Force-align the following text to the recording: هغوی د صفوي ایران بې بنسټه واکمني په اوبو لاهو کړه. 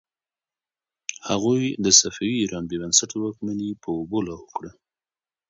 هغوی 1.29 1.63
د 1.85 1.87
صفوي 1.99 2.33
ایران 2.41 2.63
بې 2.69 2.77
بنسټه 2.81 3.15
واکمني 3.19 3.69
په 3.81 3.87
اوبو 3.97 4.19
لاهو 4.27 4.45
کړه. 4.57 4.71